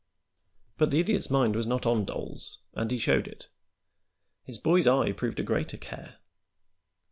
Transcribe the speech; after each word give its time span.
But 0.79 0.89
the 0.89 0.99
Idiot's 0.99 1.29
mind 1.29 1.55
was 1.55 1.67
not 1.67 1.85
on 1.85 2.05
dolls, 2.05 2.57
and 2.73 2.89
he 2.89 2.97
showed 2.97 3.27
it. 3.27 3.49
His 4.45 4.57
boy's 4.57 4.87
eye 4.87 5.11
proved 5.11 5.39
a 5.39 5.43
greater 5.43 5.77
care. 5.77 6.17